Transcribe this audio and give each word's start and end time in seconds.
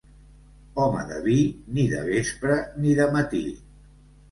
Home 0.85 1.03
de 1.11 1.19
vi, 1.25 1.35
ni 1.77 1.85
de 1.93 2.01
vespre 2.09 2.59
ni 2.81 2.99
de 3.03 3.09
matí. 3.21 3.45